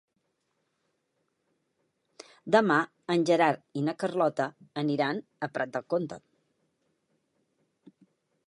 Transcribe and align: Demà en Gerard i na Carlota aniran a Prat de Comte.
Demà 2.55 2.77
en 3.15 3.25
Gerard 3.31 3.63
i 3.81 3.85
na 3.91 3.97
Carlota 4.05 4.49
aniran 4.85 5.21
a 5.49 5.53
Prat 5.59 5.75
de 5.77 5.83
Comte. 5.95 6.23